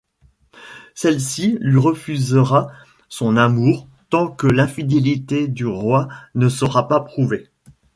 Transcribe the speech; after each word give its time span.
Celle-ci 0.95 1.59
lui 1.61 1.77
refusera 1.77 2.71
son 3.07 3.37
amour 3.37 3.87
tant 4.09 4.31
que 4.31 4.47
l'infidélité 4.47 5.47
du 5.47 5.67
roi 5.67 6.09
ne 6.33 6.49
sera 6.49 6.87
pas 6.87 7.01
prouvée. 7.01 7.51